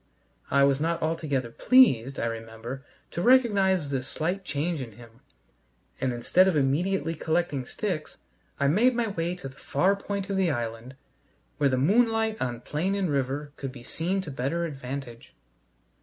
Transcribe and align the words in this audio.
I 0.49 0.63
was 0.63 0.79
not 0.79 0.99
altogether 1.03 1.51
pleased, 1.51 2.19
I 2.19 2.25
remember, 2.25 2.83
to 3.11 3.21
recognize 3.21 3.91
this 3.91 4.07
slight 4.07 4.43
change 4.43 4.81
in 4.81 4.93
him, 4.93 5.21
and 5.99 6.11
instead 6.11 6.47
of 6.47 6.55
immediately 6.55 7.13
collecting 7.13 7.65
sticks, 7.67 8.17
I 8.59 8.67
made 8.67 8.95
my 8.95 9.09
way 9.09 9.35
to 9.35 9.47
the 9.47 9.57
far 9.57 9.95
point 9.95 10.27
of 10.31 10.37
the 10.37 10.49
island 10.49 10.95
where 11.57 11.69
the 11.69 11.77
moonlight 11.77 12.41
on 12.41 12.61
plain 12.61 12.95
and 12.95 13.11
river 13.11 13.53
could 13.57 13.71
be 13.71 13.83
seen 13.83 14.21
to 14.21 14.31
better 14.31 14.65
advantage. 14.65 15.35